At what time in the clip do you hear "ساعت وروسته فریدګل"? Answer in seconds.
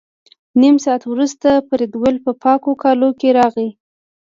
0.85-2.15